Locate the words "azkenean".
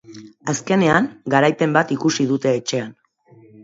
0.53-1.11